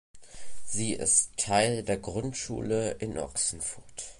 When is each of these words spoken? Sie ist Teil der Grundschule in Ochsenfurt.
Sie 0.65 0.93
ist 0.93 1.37
Teil 1.37 1.83
der 1.83 1.97
Grundschule 1.97 2.93
in 2.93 3.19
Ochsenfurt. 3.19 4.09